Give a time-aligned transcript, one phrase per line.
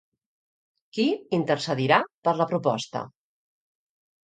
[0.97, 1.05] Qui
[1.39, 3.05] intercedirà per la proposta?